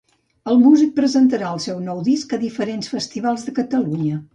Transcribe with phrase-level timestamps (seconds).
[0.53, 4.23] El músic presentarà el seu nou disc a diferents festivals de Catalunya.